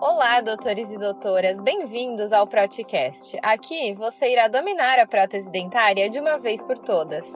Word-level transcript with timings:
Olá, 0.00 0.40
doutores 0.40 0.88
e 0.92 0.96
doutoras, 0.96 1.60
bem-vindos 1.60 2.32
ao 2.32 2.46
Proticast. 2.46 3.36
Aqui 3.42 3.92
você 3.94 4.30
irá 4.30 4.46
dominar 4.46 4.96
a 4.96 5.06
prótese 5.06 5.50
dentária 5.50 6.08
de 6.08 6.20
uma 6.20 6.38
vez 6.38 6.62
por 6.62 6.78
todas. 6.78 7.26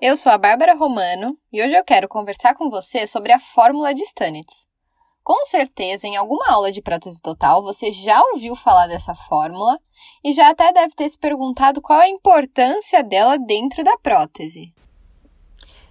Eu 0.00 0.16
sou 0.16 0.30
a 0.30 0.38
Bárbara 0.38 0.74
Romano 0.74 1.36
e 1.52 1.60
hoje 1.60 1.74
eu 1.74 1.82
quero 1.82 2.06
conversar 2.06 2.54
com 2.54 2.70
você 2.70 3.04
sobre 3.04 3.32
a 3.32 3.40
fórmula 3.40 3.92
de 3.92 4.02
Stanitz. 4.02 4.68
Com 5.24 5.44
certeza, 5.46 6.06
em 6.06 6.16
alguma 6.16 6.48
aula 6.48 6.70
de 6.70 6.82
prótese 6.82 7.20
total, 7.20 7.62
você 7.62 7.90
já 7.90 8.22
ouviu 8.32 8.54
falar 8.54 8.86
dessa 8.86 9.14
fórmula 9.14 9.76
e 10.22 10.32
já 10.32 10.50
até 10.50 10.70
deve 10.70 10.94
ter 10.94 11.08
se 11.08 11.18
perguntado 11.18 11.80
qual 11.80 11.98
a 11.98 12.08
importância 12.08 13.02
dela 13.02 13.38
dentro 13.38 13.82
da 13.82 13.96
prótese. 13.96 14.73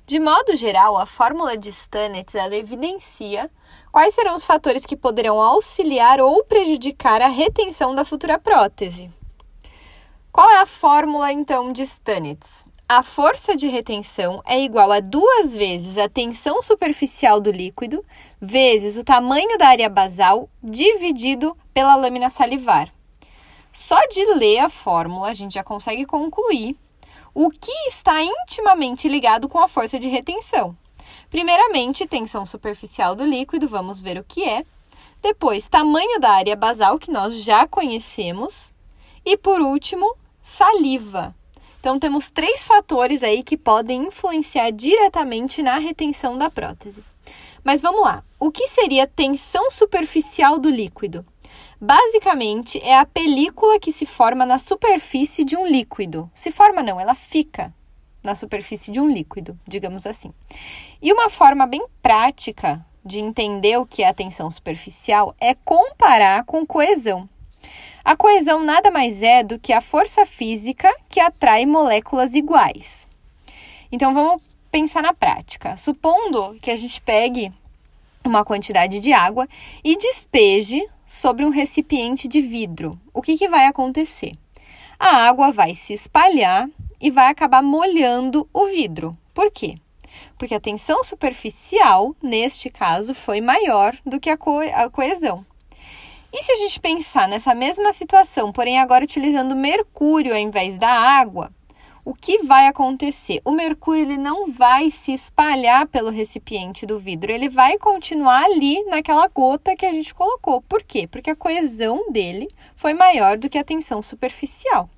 De 0.05 0.19
modo 0.19 0.53
geral, 0.55 0.97
a 0.97 1.05
fórmula 1.05 1.57
de 1.57 1.69
Stanitz 1.69 2.35
ela 2.35 2.55
evidencia 2.55 3.49
quais 3.89 4.13
serão 4.13 4.35
os 4.35 4.43
fatores 4.43 4.85
que 4.85 4.97
poderão 4.97 5.39
auxiliar 5.39 6.19
ou 6.19 6.43
prejudicar 6.43 7.21
a 7.21 7.29
retenção 7.29 7.95
da 7.95 8.03
futura 8.03 8.37
prótese. 8.37 9.09
Qual 10.29 10.49
é 10.49 10.57
a 10.57 10.65
fórmula 10.65 11.31
então 11.31 11.71
de 11.71 11.83
Stanitz? 11.83 12.65
A 12.87 13.01
força 13.01 13.55
de 13.55 13.69
retenção 13.69 14.41
é 14.45 14.59
igual 14.59 14.91
a 14.91 14.99
duas 14.99 15.55
vezes 15.55 15.97
a 15.97 16.09
tensão 16.09 16.61
superficial 16.61 17.39
do 17.39 17.49
líquido 17.49 18.03
vezes 18.41 18.97
o 18.97 19.05
tamanho 19.05 19.57
da 19.57 19.69
área 19.69 19.87
basal 19.87 20.49
dividido 20.61 21.57
pela 21.73 21.95
lâmina 21.95 22.29
salivar. 22.29 22.93
Só 23.71 23.99
de 24.07 24.25
ler 24.35 24.59
a 24.59 24.69
fórmula, 24.69 25.29
a 25.29 25.33
gente 25.33 25.53
já 25.53 25.63
consegue 25.63 26.05
concluir 26.05 26.77
o 27.33 27.49
que 27.49 27.71
está 27.87 28.21
intimamente 28.21 29.07
ligado 29.07 29.49
com 29.49 29.59
a 29.59 29.67
força 29.67 29.99
de 29.99 30.07
retenção. 30.07 30.77
Primeiramente, 31.29 32.05
tensão 32.05 32.45
superficial 32.45 33.15
do 33.15 33.25
líquido, 33.25 33.67
vamos 33.67 33.99
ver 33.99 34.17
o 34.17 34.23
que 34.23 34.43
é. 34.43 34.63
Depois, 35.21 35.67
tamanho 35.67 36.19
da 36.19 36.31
área 36.31 36.55
basal, 36.55 36.99
que 36.99 37.11
nós 37.11 37.41
já 37.43 37.67
conhecemos. 37.67 38.73
E 39.25 39.35
por 39.35 39.61
último, 39.61 40.15
saliva. 40.41 41.33
Então, 41.79 41.97
temos 41.97 42.29
três 42.29 42.63
fatores 42.63 43.23
aí 43.23 43.41
que 43.41 43.57
podem 43.57 44.07
influenciar 44.07 44.71
diretamente 44.71 45.63
na 45.63 45.77
retenção 45.77 46.37
da 46.37 46.49
prótese. 46.49 47.03
Mas 47.63 47.81
vamos 47.81 48.01
lá. 48.01 48.23
O 48.39 48.51
que 48.51 48.67
seria 48.67 49.07
tensão 49.07 49.71
superficial 49.71 50.59
do 50.59 50.69
líquido? 50.69 51.25
Basicamente, 51.79 52.79
é 52.83 52.97
a 52.97 53.05
película 53.05 53.79
que 53.79 53.91
se 53.91 54.05
forma 54.05 54.45
na 54.45 54.59
superfície 54.59 55.43
de 55.43 55.55
um 55.55 55.65
líquido. 55.65 56.29
Se 56.33 56.51
forma, 56.51 56.81
não, 56.81 56.99
ela 56.99 57.15
fica 57.15 57.73
na 58.23 58.35
superfície 58.35 58.89
de 58.91 58.99
um 58.99 59.09
líquido, 59.09 59.59
digamos 59.67 60.07
assim. 60.07 60.33
E 61.01 61.11
uma 61.11 61.29
forma 61.29 61.67
bem 61.67 61.85
prática 62.01 62.85
de 63.05 63.19
entender 63.19 63.77
o 63.77 63.85
que 63.85 64.01
é 64.01 64.07
a 64.07 64.13
tensão 64.13 64.49
superficial 64.49 65.35
é 65.39 65.53
comparar 65.53 66.45
com 66.45 66.65
coesão. 66.65 67.27
A 68.03 68.15
coesão 68.15 68.63
nada 68.63 68.91
mais 68.91 69.21
é 69.21 69.43
do 69.43 69.59
que 69.59 69.73
a 69.73 69.81
força 69.81 70.25
física 70.25 70.93
que 71.09 71.19
atrai 71.19 71.65
moléculas 71.65 72.33
iguais. 72.33 73.07
Então 73.91 74.13
vamos 74.13 74.41
pensar 74.71 75.03
na 75.03 75.13
prática. 75.13 75.77
Supondo 75.77 76.57
que 76.61 76.71
a 76.71 76.75
gente 76.75 76.99
pegue 77.01 77.51
uma 78.25 78.43
quantidade 78.43 78.99
de 78.99 79.13
água 79.13 79.47
e 79.83 79.95
despeje 79.97 80.85
sobre 81.13 81.45
um 81.45 81.49
recipiente 81.49 82.27
de 82.27 82.41
vidro. 82.41 82.99
O 83.13 83.21
que, 83.21 83.37
que 83.37 83.47
vai 83.47 83.67
acontecer? 83.67 84.33
A 84.99 85.27
água 85.27 85.51
vai 85.51 85.75
se 85.75 85.93
espalhar 85.93 86.67
e 86.99 87.11
vai 87.11 87.27
acabar 87.27 87.61
molhando 87.61 88.49
o 88.51 88.65
vidro. 88.65 89.15
Por 89.31 89.51
quê? 89.51 89.75
Porque 90.39 90.55
a 90.55 90.59
tensão 90.59 91.03
superficial, 91.03 92.15
neste 92.21 92.67
caso, 92.67 93.13
foi 93.13 93.41
maior 93.41 93.95
do 94.03 94.19
que 94.19 94.27
a, 94.27 94.35
co 94.35 94.59
a 94.59 94.89
coesão. 94.89 95.45
E 96.33 96.41
se 96.41 96.51
a 96.51 96.55
gente 96.55 96.79
pensar 96.79 97.27
nessa 97.27 97.53
mesma 97.53 97.93
situação, 97.93 98.51
porém 98.51 98.79
agora 98.79 99.03
utilizando 99.03 99.55
mercúrio 99.55 100.33
ao 100.33 100.39
invés 100.39 100.79
da 100.79 100.89
água, 100.89 101.51
o 102.05 102.13
que 102.13 102.43
vai 102.43 102.67
acontecer? 102.67 103.41
O 103.45 103.51
mercúrio 103.51 104.03
ele 104.03 104.17
não 104.17 104.51
vai 104.51 104.91
se 104.91 105.13
espalhar 105.13 105.87
pelo 105.87 106.09
recipiente 106.09 106.85
do 106.85 106.99
vidro, 106.99 107.31
ele 107.31 107.47
vai 107.47 107.77
continuar 107.77 108.43
ali 108.43 108.83
naquela 108.85 109.27
gota 109.27 109.75
que 109.75 109.85
a 109.85 109.93
gente 109.93 110.13
colocou. 110.13 110.61
Por 110.61 110.83
quê? 110.83 111.07
Porque 111.07 111.29
a 111.29 111.35
coesão 111.35 112.11
dele 112.11 112.49
foi 112.75 112.93
maior 112.93 113.37
do 113.37 113.49
que 113.49 113.57
a 113.57 113.63
tensão 113.63 114.01
superficial. 114.01 114.89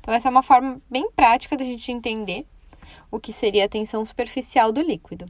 Então, 0.00 0.12
essa 0.12 0.28
é 0.28 0.30
uma 0.30 0.42
forma 0.42 0.80
bem 0.90 1.10
prática 1.10 1.56
da 1.56 1.64
gente 1.64 1.92
entender 1.92 2.46
o 3.10 3.20
que 3.20 3.32
seria 3.32 3.64
a 3.64 3.68
tensão 3.68 4.04
superficial 4.04 4.72
do 4.72 4.80
líquido. 4.80 5.26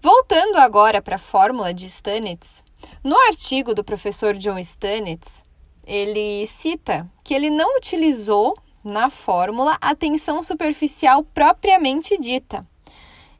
Voltando 0.00 0.56
agora 0.56 1.00
para 1.00 1.16
a 1.16 1.18
fórmula 1.18 1.72
de 1.72 1.86
Stanitz, 1.86 2.64
no 3.04 3.16
artigo 3.28 3.74
do 3.74 3.84
professor 3.84 4.36
John 4.36 4.58
Stanitz, 4.58 5.44
ele 5.86 6.46
cita 6.46 7.08
que 7.22 7.34
ele 7.34 7.50
não 7.50 7.76
utilizou 7.76 8.56
na 8.84 9.10
fórmula 9.10 9.76
a 9.80 9.94
tensão 9.94 10.42
superficial 10.42 11.22
propriamente 11.22 12.18
dita. 12.18 12.66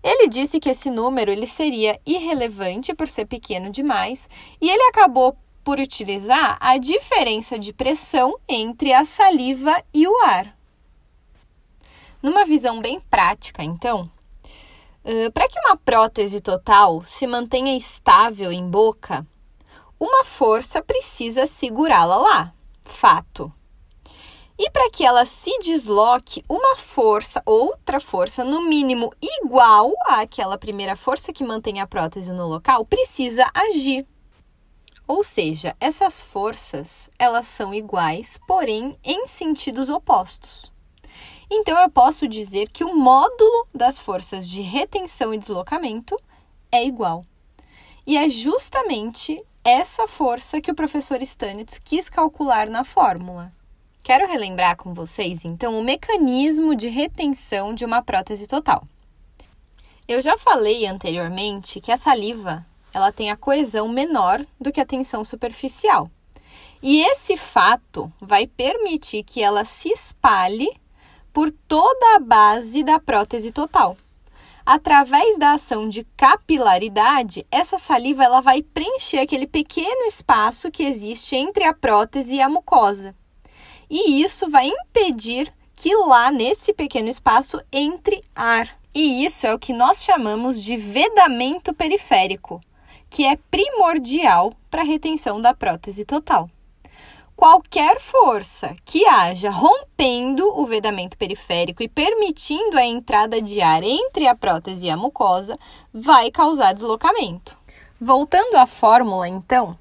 Ele 0.02 0.28
disse 0.28 0.58
que 0.58 0.70
esse 0.70 0.90
número 0.90 1.30
ele 1.30 1.46
seria 1.46 2.00
irrelevante 2.04 2.92
por 2.94 3.08
ser 3.08 3.26
pequeno 3.26 3.70
demais 3.70 4.28
e 4.60 4.68
ele 4.68 4.82
acabou 4.84 5.36
por 5.62 5.78
utilizar 5.78 6.58
a 6.60 6.76
diferença 6.76 7.56
de 7.58 7.72
pressão 7.72 8.36
entre 8.48 8.92
a 8.92 9.04
saliva 9.04 9.80
e 9.94 10.08
o 10.08 10.24
ar. 10.24 10.58
Numa 12.20 12.44
visão 12.44 12.80
bem 12.80 13.00
prática, 13.00 13.62
então, 13.62 14.10
para 15.32 15.48
que 15.48 15.58
uma 15.60 15.76
prótese 15.76 16.40
total 16.40 17.02
se 17.04 17.26
mantenha 17.26 17.76
estável 17.76 18.52
em 18.52 18.68
boca, 18.68 19.26
uma 19.98 20.24
força 20.24 20.82
precisa 20.82 21.46
segurá-la 21.46 22.16
lá. 22.16 22.54
Fato. 22.82 23.52
E 24.58 24.70
para 24.70 24.90
que 24.90 25.04
ela 25.04 25.24
se 25.24 25.58
desloque, 25.60 26.44
uma 26.48 26.76
força, 26.76 27.42
outra 27.46 27.98
força, 27.98 28.44
no 28.44 28.62
mínimo 28.62 29.12
igual 29.20 29.92
àquela 30.06 30.58
primeira 30.58 30.94
força 30.94 31.32
que 31.32 31.44
mantém 31.44 31.80
a 31.80 31.86
prótese 31.86 32.32
no 32.32 32.46
local, 32.46 32.84
precisa 32.84 33.50
agir. 33.54 34.06
Ou 35.06 35.24
seja, 35.24 35.76
essas 35.80 36.22
forças, 36.22 37.10
elas 37.18 37.46
são 37.46 37.74
iguais, 37.74 38.38
porém 38.46 38.96
em 39.02 39.26
sentidos 39.26 39.88
opostos. 39.88 40.72
Então 41.50 41.78
eu 41.78 41.90
posso 41.90 42.26
dizer 42.26 42.70
que 42.70 42.84
o 42.84 42.96
módulo 42.96 43.66
das 43.74 43.98
forças 43.98 44.48
de 44.48 44.62
retenção 44.62 45.34
e 45.34 45.38
deslocamento 45.38 46.16
é 46.70 46.84
igual. 46.84 47.26
E 48.06 48.16
é 48.16 48.28
justamente 48.28 49.42
essa 49.64 50.08
força 50.08 50.60
que 50.60 50.70
o 50.70 50.74
professor 50.74 51.20
Stanitz 51.20 51.78
quis 51.84 52.08
calcular 52.08 52.68
na 52.68 52.84
fórmula. 52.84 53.52
Quero 54.04 54.26
relembrar 54.26 54.76
com 54.76 54.92
vocês, 54.92 55.44
então, 55.44 55.78
o 55.78 55.84
mecanismo 55.84 56.74
de 56.74 56.88
retenção 56.88 57.72
de 57.72 57.84
uma 57.84 58.02
prótese 58.02 58.48
total. 58.48 58.82
Eu 60.08 60.20
já 60.20 60.36
falei 60.36 60.84
anteriormente 60.86 61.80
que 61.80 61.92
a 61.92 61.96
saliva 61.96 62.66
ela 62.92 63.12
tem 63.12 63.30
a 63.30 63.36
coesão 63.36 63.88
menor 63.88 64.44
do 64.60 64.72
que 64.72 64.80
a 64.80 64.84
tensão 64.84 65.24
superficial. 65.24 66.10
E 66.82 67.00
esse 67.00 67.36
fato 67.36 68.12
vai 68.20 68.44
permitir 68.44 69.22
que 69.22 69.40
ela 69.40 69.64
se 69.64 69.88
espalhe 69.90 70.68
por 71.32 71.52
toda 71.68 72.16
a 72.16 72.18
base 72.18 72.82
da 72.82 72.98
prótese 72.98 73.52
total. 73.52 73.96
Através 74.66 75.38
da 75.38 75.52
ação 75.52 75.88
de 75.88 76.04
capilaridade, 76.16 77.46
essa 77.52 77.78
saliva 77.78 78.24
ela 78.24 78.40
vai 78.40 78.62
preencher 78.62 79.18
aquele 79.18 79.46
pequeno 79.46 80.06
espaço 80.06 80.72
que 80.72 80.82
existe 80.82 81.36
entre 81.36 81.62
a 81.62 81.72
prótese 81.72 82.34
e 82.34 82.40
a 82.40 82.48
mucosa 82.48 83.14
e 83.94 84.22
isso 84.22 84.48
vai 84.48 84.68
impedir 84.68 85.52
que 85.76 85.94
lá 85.94 86.32
nesse 86.32 86.72
pequeno 86.72 87.10
espaço 87.10 87.60
entre 87.70 88.22
ar. 88.34 88.66
E 88.94 89.22
isso 89.22 89.46
é 89.46 89.52
o 89.52 89.58
que 89.58 89.74
nós 89.74 90.02
chamamos 90.02 90.62
de 90.62 90.78
vedamento 90.78 91.74
periférico, 91.74 92.58
que 93.10 93.26
é 93.26 93.36
primordial 93.50 94.54
para 94.70 94.80
a 94.80 94.84
retenção 94.84 95.38
da 95.42 95.52
prótese 95.52 96.06
total. 96.06 96.48
Qualquer 97.36 98.00
força 98.00 98.74
que 98.82 99.06
haja 99.06 99.50
rompendo 99.50 100.58
o 100.58 100.64
vedamento 100.64 101.18
periférico 101.18 101.82
e 101.82 101.88
permitindo 101.88 102.78
a 102.78 102.86
entrada 102.86 103.42
de 103.42 103.60
ar 103.60 103.82
entre 103.82 104.26
a 104.26 104.34
prótese 104.34 104.86
e 104.86 104.90
a 104.90 104.96
mucosa 104.96 105.58
vai 105.92 106.30
causar 106.30 106.72
deslocamento. 106.72 107.58
Voltando 108.00 108.56
à 108.56 108.64
fórmula, 108.64 109.28
então, 109.28 109.76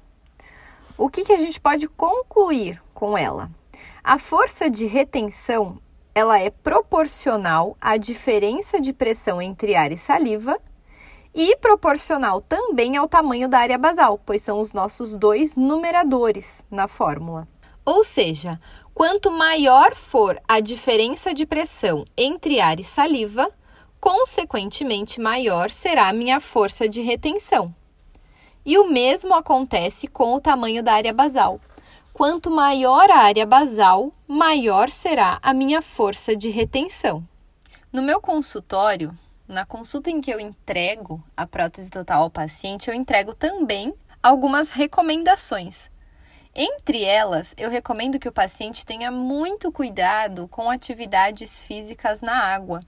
o 0.98 1.08
que, 1.08 1.24
que 1.24 1.32
a 1.32 1.38
gente 1.38 1.58
pode 1.58 1.88
concluir 1.88 2.78
com 2.92 3.16
ela? 3.16 3.50
A 4.04 4.18
força 4.18 4.68
de 4.68 4.84
retenção 4.84 5.78
ela 6.12 6.36
é 6.36 6.50
proporcional 6.50 7.76
à 7.80 7.96
diferença 7.96 8.80
de 8.80 8.92
pressão 8.92 9.40
entre 9.40 9.76
ar 9.76 9.92
e 9.92 9.96
saliva 9.96 10.58
e 11.32 11.54
proporcional 11.56 12.40
também 12.40 12.96
ao 12.96 13.06
tamanho 13.06 13.48
da 13.48 13.60
área 13.60 13.78
basal, 13.78 14.18
pois 14.18 14.42
são 14.42 14.60
os 14.60 14.72
nossos 14.72 15.14
dois 15.14 15.54
numeradores 15.54 16.66
na 16.68 16.88
fórmula. 16.88 17.46
Ou 17.84 18.02
seja, 18.02 18.60
quanto 18.92 19.30
maior 19.30 19.94
for 19.94 20.36
a 20.48 20.58
diferença 20.58 21.32
de 21.32 21.46
pressão 21.46 22.04
entre 22.16 22.58
ar 22.58 22.80
e 22.80 22.84
saliva, 22.84 23.48
consequentemente 24.00 25.20
maior 25.20 25.70
será 25.70 26.08
a 26.08 26.12
minha 26.12 26.40
força 26.40 26.88
de 26.88 27.00
retenção. 27.00 27.72
E 28.66 28.76
o 28.78 28.90
mesmo 28.90 29.32
acontece 29.32 30.08
com 30.08 30.34
o 30.34 30.40
tamanho 30.40 30.82
da 30.82 30.92
área 30.92 31.12
basal. 31.12 31.60
Quanto 32.12 32.50
maior 32.50 33.10
a 33.10 33.20
área 33.20 33.46
basal, 33.46 34.12
maior 34.28 34.90
será 34.90 35.38
a 35.42 35.54
minha 35.54 35.80
força 35.80 36.36
de 36.36 36.50
retenção. 36.50 37.26
No 37.90 38.02
meu 38.02 38.20
consultório, 38.20 39.18
na 39.48 39.64
consulta 39.64 40.10
em 40.10 40.20
que 40.20 40.30
eu 40.30 40.38
entrego 40.38 41.24
a 41.34 41.46
prótese 41.46 41.90
total 41.90 42.24
ao 42.24 42.30
paciente, 42.30 42.88
eu 42.88 42.94
entrego 42.94 43.34
também 43.34 43.94
algumas 44.22 44.72
recomendações. 44.72 45.90
Entre 46.54 47.02
elas, 47.02 47.54
eu 47.56 47.70
recomendo 47.70 48.18
que 48.18 48.28
o 48.28 48.32
paciente 48.32 48.84
tenha 48.84 49.10
muito 49.10 49.72
cuidado 49.72 50.46
com 50.48 50.68
atividades 50.68 51.58
físicas 51.58 52.20
na 52.20 52.36
água. 52.36 52.80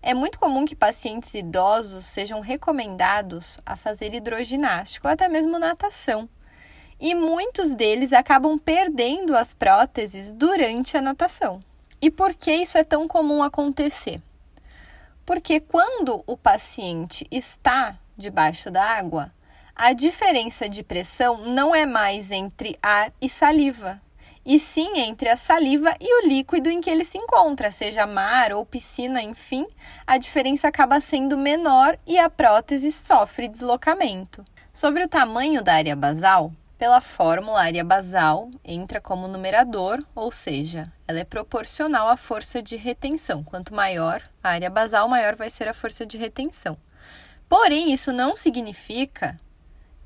É 0.00 0.14
muito 0.14 0.38
comum 0.38 0.64
que 0.64 0.76
pacientes 0.76 1.34
idosos 1.34 2.06
sejam 2.06 2.38
recomendados 2.40 3.58
a 3.66 3.74
fazer 3.74 4.14
hidroginástica 4.14 5.08
ou 5.08 5.12
até 5.12 5.28
mesmo 5.28 5.58
natação 5.58 6.28
e 7.02 7.16
muitos 7.16 7.74
deles 7.74 8.12
acabam 8.12 8.56
perdendo 8.56 9.36
as 9.36 9.52
próteses 9.52 10.32
durante 10.32 10.96
a 10.96 11.02
natação. 11.02 11.58
E 12.00 12.08
por 12.08 12.32
que 12.32 12.54
isso 12.54 12.78
é 12.78 12.84
tão 12.84 13.08
comum 13.08 13.42
acontecer? 13.42 14.22
Porque 15.26 15.58
quando 15.58 16.22
o 16.28 16.36
paciente 16.36 17.26
está 17.28 17.98
debaixo 18.16 18.70
d'água, 18.70 19.32
a 19.74 19.92
diferença 19.92 20.68
de 20.68 20.84
pressão 20.84 21.38
não 21.38 21.74
é 21.74 21.84
mais 21.84 22.30
entre 22.30 22.78
ar 22.80 23.12
e 23.20 23.28
saliva, 23.28 24.00
e 24.46 24.60
sim 24.60 24.98
entre 24.98 25.28
a 25.28 25.36
saliva 25.36 25.96
e 26.00 26.22
o 26.22 26.28
líquido 26.28 26.70
em 26.70 26.80
que 26.80 26.90
ele 26.90 27.04
se 27.04 27.18
encontra, 27.18 27.72
seja 27.72 28.06
mar 28.06 28.52
ou 28.52 28.64
piscina, 28.64 29.20
enfim, 29.20 29.66
a 30.06 30.18
diferença 30.18 30.68
acaba 30.68 31.00
sendo 31.00 31.36
menor 31.36 31.98
e 32.06 32.16
a 32.16 32.30
prótese 32.30 32.92
sofre 32.92 33.48
deslocamento. 33.48 34.44
Sobre 34.72 35.02
o 35.02 35.08
tamanho 35.08 35.62
da 35.62 35.74
área 35.74 35.96
basal, 35.96 36.52
pela 36.82 37.00
fórmula, 37.00 37.60
a 37.60 37.62
área 37.62 37.84
basal 37.84 38.50
entra 38.64 39.00
como 39.00 39.28
numerador, 39.28 40.04
ou 40.16 40.32
seja, 40.32 40.92
ela 41.06 41.20
é 41.20 41.24
proporcional 41.24 42.08
à 42.08 42.16
força 42.16 42.60
de 42.60 42.74
retenção. 42.74 43.44
Quanto 43.44 43.72
maior 43.72 44.20
a 44.42 44.48
área 44.48 44.68
basal, 44.68 45.06
maior 45.08 45.36
vai 45.36 45.48
ser 45.48 45.68
a 45.68 45.74
força 45.74 46.04
de 46.04 46.18
retenção. 46.18 46.76
Porém, 47.48 47.92
isso 47.92 48.12
não 48.12 48.34
significa 48.34 49.38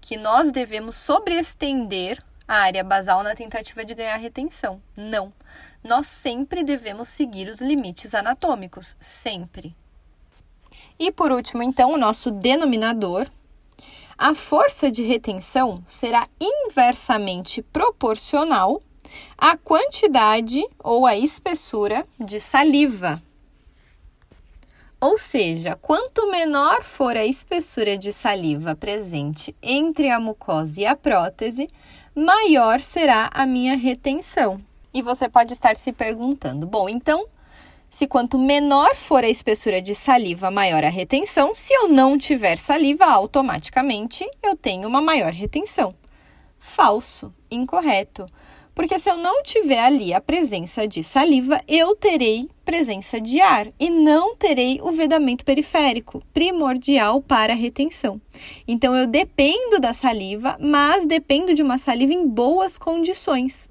que 0.03 0.19
nós 0.19 0.53
devemos 0.53 0.97
sobreestender 0.97 2.23
a 2.47 2.57
área 2.57 2.85
basal 2.85 3.23
na 3.23 3.35
tentativa 3.35 3.83
de 3.83 3.95
ganhar 3.95 4.17
retenção. 4.17 4.79
Não. 4.95 5.33
Nós 5.83 6.07
sempre 6.07 6.63
devemos 6.63 7.09
seguir 7.09 7.49
os 7.49 7.59
limites 7.59 8.15
anatômicos, 8.15 8.99
sempre. 9.01 9.75
E 10.99 11.11
por 11.11 11.33
último, 11.33 11.63
então, 11.63 11.93
o 11.93 11.97
nosso 11.97 12.31
denominador, 12.31 13.31
a 14.19 14.35
força 14.35 14.91
de 14.91 15.03
retenção 15.03 15.83
será 15.87 16.27
inversamente 16.41 17.61
proporcional 17.61 18.83
à 19.37 19.57
quantidade 19.57 20.67
ou 20.83 21.07
à 21.07 21.17
espessura 21.17 22.07
de 22.19 22.41
saliva. 22.41 23.23
Ou 24.99 25.19
seja, 25.19 25.77
quanto 25.77 26.31
menor 26.31 26.83
for 26.83 27.17
a 27.17 27.27
espessura 27.27 27.99
de 27.99 28.13
saliva 28.13 28.75
presente 28.75 29.55
entre 29.63 30.11
a 30.11 30.19
mucosa 30.19 30.81
e 30.81 30.87
a 30.87 30.97
prótese, 30.97 31.69
maior 32.15 32.81
será 32.81 33.31
a 33.35 33.45
minha 33.45 33.77
retenção. 33.77 34.59
E 34.95 35.03
você 35.03 35.29
pode 35.29 35.53
estar 35.53 35.77
se 35.77 35.93
perguntando: 35.93 36.67
bom, 36.67 36.89
então 36.89 37.27
se 37.97 38.07
quanto 38.07 38.37
menor 38.37 38.95
for 38.95 39.25
a 39.25 39.29
espessura 39.31 39.81
de 39.81 39.95
saliva, 39.95 40.51
maior 40.51 40.85
a 40.85 40.91
retenção. 40.91 41.55
Se 41.55 41.73
eu 41.73 41.89
não 41.89 42.19
tiver 42.19 42.59
saliva, 42.59 43.07
automaticamente 43.07 44.23
eu 44.43 44.55
tenho 44.55 44.87
uma 44.87 45.01
maior 45.01 45.33
retenção. 45.33 45.95
Falso, 46.59 47.33
incorreto. 47.51 48.27
Porque 48.75 48.99
se 48.99 49.09
eu 49.09 49.17
não 49.17 49.43
tiver 49.43 49.79
ali 49.79 50.13
a 50.13 50.21
presença 50.21 50.87
de 50.87 51.03
saliva, 51.03 51.59
eu 51.67 51.97
terei 51.97 52.51
presença 52.67 53.19
de 53.19 53.41
ar 53.41 53.69
e 53.81 53.89
não 53.89 54.37
terei 54.37 54.79
o 54.83 54.93
vedamento 54.93 55.43
periférico, 55.43 56.23
primordial 56.35 57.23
para 57.23 57.55
a 57.55 57.57
retenção. 57.57 58.21
Então 58.69 58.95
eu 58.95 59.07
dependo 59.07 59.81
da 59.81 59.95
saliva, 59.95 60.59
mas 60.61 61.07
dependo 61.07 61.55
de 61.55 61.63
uma 61.63 61.79
saliva 61.79 62.13
em 62.13 62.29
boas 62.29 62.77
condições 62.77 63.71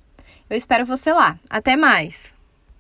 Eu 0.50 0.58
espero 0.58 0.86
você 0.86 1.14
lá. 1.14 1.40
Até 1.50 1.78
mais! 1.78 2.39